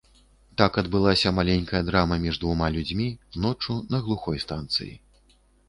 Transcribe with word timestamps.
Так 0.61 0.79
адбылася 0.81 1.33
маленькая 1.39 1.81
драма 1.91 2.17
між 2.25 2.41
двума 2.45 2.71
людзьмі, 2.77 3.07
ноччу 3.47 3.79
на 3.95 4.03
глухой 4.09 4.45
станцыі. 4.49 4.93